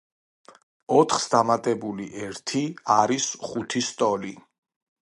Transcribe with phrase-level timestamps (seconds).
[0.99, 2.63] ოთხს დამატებული ერთი
[2.99, 4.37] არის ხუთის ტოლი.